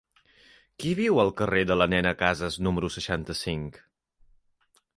[0.83, 3.79] Qui viu al carrer de la Nena Casas número seixanta-cinc?